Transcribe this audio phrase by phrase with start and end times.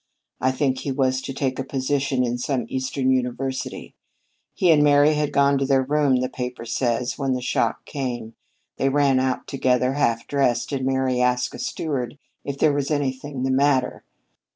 [0.39, 3.93] I think he was to take a position in some Eastern university.
[4.55, 8.33] He and Mary had gone to their room, the paper says, when the shock came.
[8.77, 13.43] They ran out together, half dressed, and Mary asked a steward if there was anything
[13.43, 14.03] the matter.